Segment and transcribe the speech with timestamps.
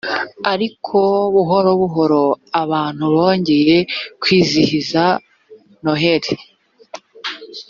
[0.53, 0.97] ariko
[1.35, 2.23] buhoro buhoro
[2.61, 3.77] abantu bongeye
[4.21, 5.03] kwizihiza
[5.83, 6.33] noheli